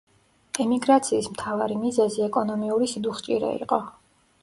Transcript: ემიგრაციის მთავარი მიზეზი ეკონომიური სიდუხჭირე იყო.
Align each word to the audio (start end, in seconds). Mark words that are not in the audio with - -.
ემიგრაციის 0.63 1.27
მთავარი 1.35 1.79
მიზეზი 1.83 2.27
ეკონომიური 2.31 2.91
სიდუხჭირე 2.97 3.57
იყო. 3.63 3.85